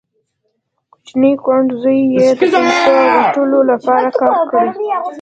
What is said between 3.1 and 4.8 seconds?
ګټلو لپاره کار کړی